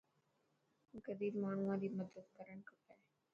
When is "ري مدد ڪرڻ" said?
1.83-2.57